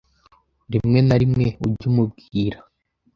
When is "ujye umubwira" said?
1.65-2.57